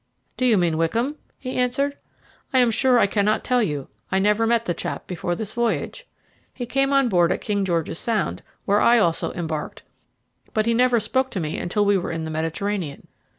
[0.35, 1.95] "Do you mean Wickham?" he answered.
[2.53, 3.87] "I am sure I cannot tell you.
[4.11, 6.07] I never met the chap before this voyage.
[6.51, 9.83] He came on board at King George's Sound, where I also embarked;
[10.55, 13.09] but he never spoke to me until we were in the Mediterranean.